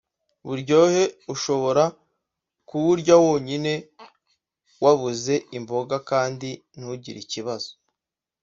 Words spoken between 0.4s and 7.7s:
Buryohe ushobora kuwurya wonyine wabuze imboga kandi ntugire ikibazo